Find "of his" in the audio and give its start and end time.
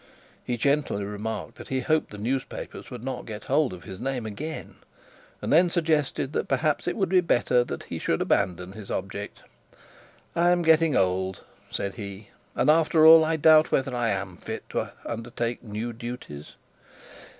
3.71-3.99